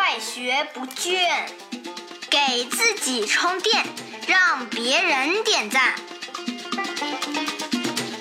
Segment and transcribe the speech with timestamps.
[0.00, 1.18] 快学不倦，
[2.30, 3.84] 给自己充电，
[4.28, 5.92] 让别人点赞。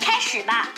[0.02, 0.70] 开始吧！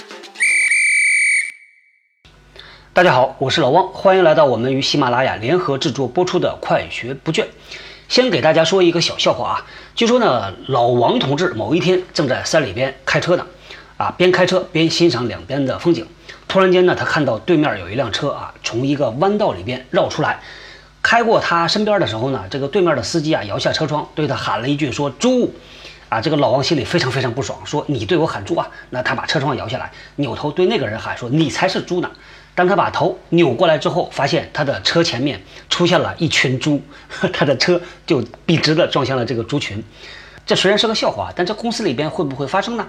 [2.92, 7.44] 大家好，我是老汪，欢迎来到我们与喜马拉雅联合制作播出的《快学不倦》。
[8.10, 13.48] 先给大家说一个小笑话啊，据说呢，老王同志某一天正在山里边开车呢，
[13.96, 16.06] 啊，边开车边欣赏两边的风景。
[16.50, 20.42] 突然间呢，他看到对面有一辆车啊，从一个弯道里边绕出来，
[21.10, 25.52] 开过他身边的时候呢，这个对面的司机啊摇下车窗，对他喊了一句说“猪”，
[26.08, 28.68] 啊，这个老王心里非常非常不爽，说你对我喊猪啊？
[28.92, 32.12] 那他把车窗摇下来，扭头对那个人喊说你才是猪呢。
[32.54, 36.80] 当他把头扭过来之后，发现他的车前面出现了一群猪，
[37.34, 39.84] 他的车就笔直的撞向了这个猪群。
[40.46, 42.86] 这虽然是个笑话，但这公司里边会不会发生呢？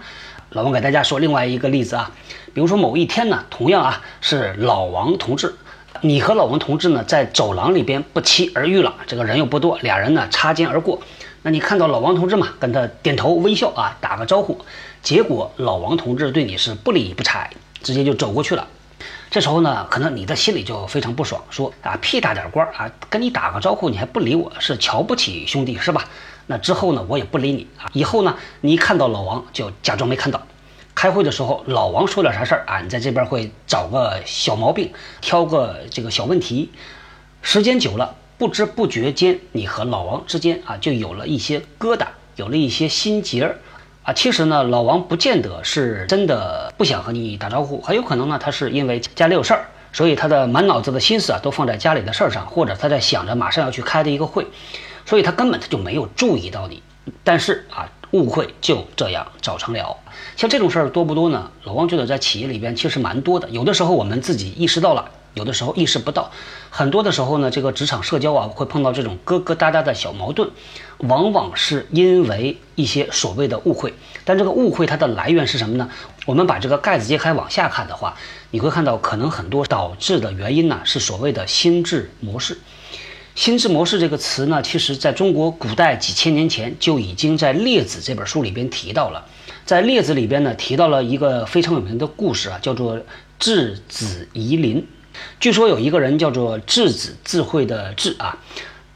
[0.51, 2.11] 老王给大家说另外一个例子啊，
[2.53, 5.55] 比如说某一天呢，同样啊是老王同志，
[6.03, 11.01] 你和老王同志呢在走廊里边不期而遇了，这个人又不多，俩人呢擦肩而过，
[11.43, 14.59] 那你看到老王同志嘛，跟他点头微笑啊，打个招呼，
[15.03, 17.51] 结果老王同志对你是不理不睬，
[17.83, 18.67] 直接就走过去了。
[19.31, 26.05] 这时候呢，可能你的心里就非常不爽，说啊屁大点官啊，跟你打个招呼你还不理我，是瞧不起兄弟是吧？
[26.47, 27.91] 那之后呢，我也不理你啊。
[27.93, 30.41] 以后呢，你一看到老王就假装没看到。
[31.01, 36.71] 开会的时候，老王说点啥事儿啊，你在这边会找个小毛病，挑个这个小问题。
[37.41, 42.05] 时间久了，不知不觉间，你和老王之间啊，就有了一些疙瘩，
[42.37, 43.57] 有了一些心结儿
[44.03, 44.13] 啊。
[44.13, 54.47] 其实呢，老王不见得是真的不想和你打招呼，很有可能呢，他是因为家里有事儿，所以他的满脑子的心思啊，都放在家里的事儿上，或者他在想着马上要去开的一个会。
[55.07, 56.83] 所以他根本他就没有注意到你，
[57.25, 59.97] 但是啊，误会就这样造成了。
[60.37, 61.51] 像这种事儿多不多呢？
[61.65, 63.49] 老王觉得在企业里边其实蛮多的。
[63.51, 66.31] 有的时候我们自己意识到了，有的时候意识不到。
[66.71, 70.51] 很多的时候呢，这个职场社交啊，会碰到这种疙疙瘩瘩的小矛盾，
[70.99, 73.95] 往往是因为一些所谓的误会。
[74.25, 75.89] 但这个误会它的来源是什么呢？
[76.27, 78.17] 我们把这个盖子揭开往下看的话，
[78.51, 82.59] 你会看到可能很多导致的原因呢，是所谓的心智模式。
[83.41, 89.27] 心智模式这个词呢，其实在中国古代几千年前就已经在《列子》这本书里边提到了。
[89.65, 93.01] 在《列子》里边呢，提到了一个非常有名的故事啊，叫做
[93.39, 94.87] 智子夷陵。
[95.41, 98.37] 据说有一个人叫做智子，智慧的智啊。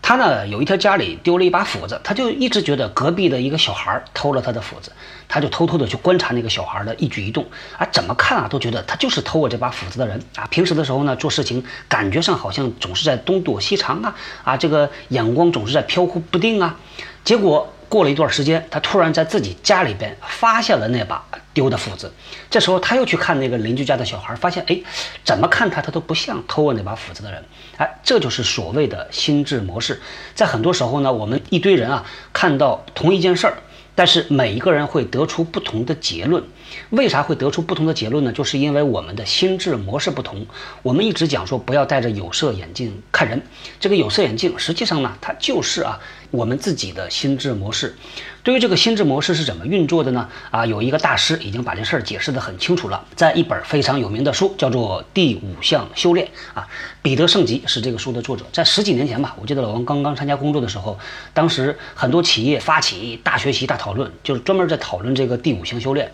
[0.06, 4.92] 他呢有一天家里丢了一把斧子，他就一直觉得隔壁的一个小孩偷了他的斧子，
[5.26, 7.42] 他就偷偷的去观察那个小孩的一举一动
[7.78, 10.46] 啊，怎么看啊都觉得他就是偷我这把斧子的人啊。
[10.50, 14.14] 平时的时候呢做事情感觉上好像总是在东躲西藏啊
[14.44, 16.76] 啊，这个眼光总是在飘忽不定啊。
[17.24, 21.24] 结果过了一段时间，他突然在自己家里边发现了那把。
[21.54, 22.12] 丢的斧子，
[22.50, 24.78] 这时候他又去看那个邻居家的小孩，发现哎，
[25.24, 27.42] 怎么看他他都不像偷我那把斧子的人，
[27.78, 30.02] 哎，这就是所谓的心智模式。
[30.34, 33.56] 在很多时候呢，我们一堆人啊，看到同一件事儿。
[33.96, 36.42] 但是每一个人会得出不同的结论，
[36.90, 38.32] 为啥会得出不同的结论呢？
[38.32, 40.44] 就是因为我们的心智模式不同。
[40.82, 43.40] 我们一直讲说不要戴着有色眼镜看人，
[43.78, 46.00] 这个有色眼镜实际上呢，它就是啊
[46.32, 47.94] 我们自己的心智模式。
[48.44, 50.28] 对于这个心智模式是怎么运作的呢？
[50.50, 56.68] 啊，有一个大师已经把这事儿解释得很清楚了，在一本非常有名的书叫做《第五项修炼》啊，
[57.00, 58.44] 彼得圣吉是这个书的作者。
[58.52, 60.98] 在十几年前吧，我记得老王刚刚参加工作的时候，
[61.32, 63.78] 当时很多企业发起大学习大。
[63.84, 66.10] 讨论就是专门在讨论这个第五项修炼，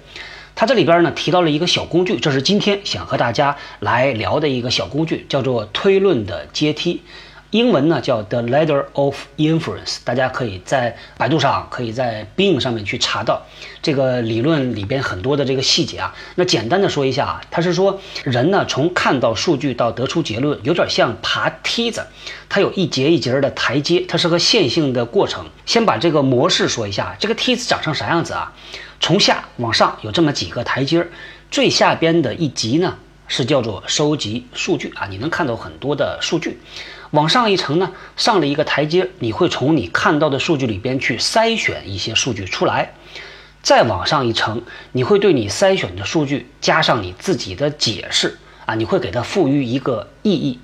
[0.56, 7.02] 他这里边呢提到了一个小工具，这是今天想和大家来聊的一个小工具，叫做推论的阶梯。
[7.50, 13.42] 英文呢叫 The Ladder of Inference，大家可以在百度上，可以在 Bing 上面去查到
[13.82, 16.14] 这个理论里边很多的这个细节啊。
[16.36, 22.06] 那简单的说一下啊，它是说人呢从看到数据到得出结论，有点像爬梯子，
[22.48, 25.44] 它有一节一节的台阶，它是个线性的过程。
[25.66, 28.52] 先把这个模式说一下，这个梯子长成啥样子啊？
[29.00, 31.04] 从下往上有这么几个台阶，
[31.50, 32.96] 最下边的一级呢
[33.30, 36.58] 是叫做收集数据啊，你能看到很多的数据。
[37.12, 42.92] 往上一层呢，上了一个台阶，你会从你看到的数据里边去筛选一些数据出来。
[43.62, 48.36] 再往上一层，你会对你筛选的数据加上你自己的解释
[48.66, 50.58] 啊，你会给它赋予一个意义。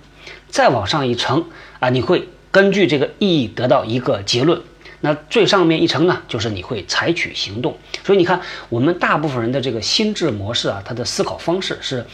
[0.49, 1.45] 再往上一层
[1.79, 4.61] 啊，你会根据这个意义得到一个结论。
[5.03, 7.79] 那最上面一层呢，就是你会采取行动。
[8.05, 12.05] 所以你看，我们大部分人的这个心智模式啊，它的思考方式是。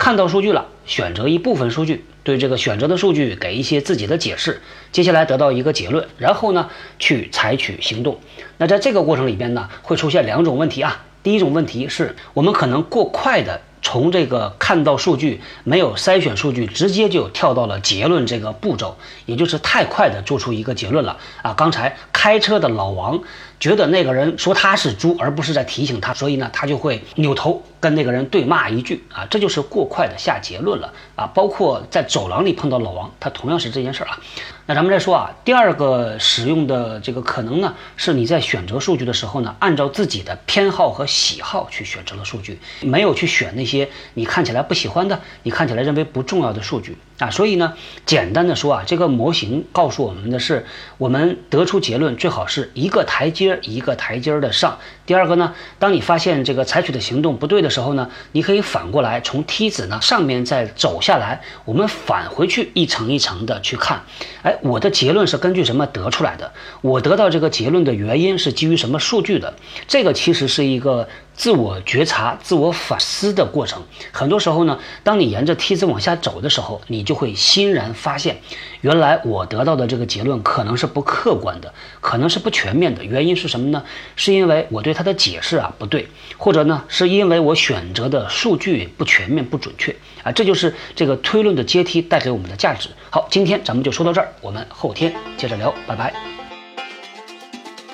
[0.00, 4.62] 看到数据了，选择一部分数据，对这个选择的数据给一些自己的解释，
[4.92, 8.18] 接下来得到一个结论，然后呢去采取行动。
[8.56, 11.04] 那在这个过程里边呢，会出现两种问题啊。
[11.22, 18.96] 第一种问题是我们可能过快的从这个看到数据没有筛选数据，直接就跳到了结论这个步骤，
[19.26, 21.52] 也就是太快的做出一个结论了啊！
[21.52, 23.18] 刚才开车的老王
[23.58, 31.24] 觉得那个人说他是猪，而不是在提醒他，所以呢，他就会扭头跟那个人对骂一句啊，这就是过快的下结论了啊！
[31.32, 34.20] 包括在走廊里碰到老王，他同样是这件事儿啊。
[34.66, 47.30] 那咱们再说啊，第二个使用的这个可能呢，是你在选择数据的时候呢，按照自己的偏好和喜好去选择了数据，没有去选那些你看起来不喜欢的、你看起来认为不重要的数据啊。
[47.30, 47.74] 所以呢，
[48.04, 50.66] 简单的说啊，这个模型告诉我们的是，
[50.98, 54.78] 我们得出结论最好是一个台阶一个台阶的上。
[55.06, 64.02] 第二个呢，当你发现这个采取的行动不对的时候呢，你可以反过来从梯子呢上面再走下来，我们返回去一层一层的去看，
[64.42, 64.56] 哎。
[64.62, 66.52] 我的结论是根据什么得出来的？
[66.82, 69.54] 我得到这个结论的原因是基于什么数据的？
[69.88, 71.08] 这个其实是一个
[71.40, 73.82] 自我觉察、自我反思的过程。
[74.12, 78.42] 很多时候呢，当你沿着梯子往下走的时候，你就会欣然发现，
[78.82, 81.72] 原来我得到的这个结论可能是不客观的，
[82.02, 83.02] 可能是不全面的。
[83.02, 83.82] 原因是什么呢？
[84.16, 86.06] 是因为我对它的解释啊不对，
[86.36, 90.30] 或者呢，是因为我选择的数据不全面、不准确啊。
[90.30, 92.90] 这就是这个推论的阶梯带给我们的价值。
[93.08, 94.30] 好，今天咱们就说到这儿。
[94.42, 94.50] 我。
[94.50, 96.12] 们后天接着聊，拜拜。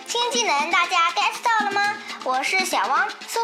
[0.05, 1.81] 新技能大家 get 到了吗？
[2.25, 3.07] 我是小汪，